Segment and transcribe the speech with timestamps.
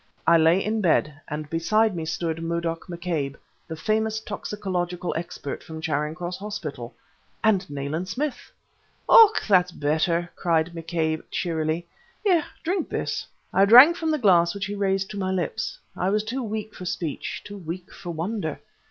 [0.25, 3.35] I lay in bed, and beside me stood Murdoch McCabe,
[3.67, 6.95] the famous toxicological expert from Charing Cross Hospital
[7.43, 8.51] and Nayland Smith!
[9.07, 11.85] "Ah, that's better!" cried McCabe cheerily.
[12.23, 15.77] "Here drink this." I drank from the glass which he raised to my lips.
[15.95, 18.59] I was too weak for speech, too weak for wonder.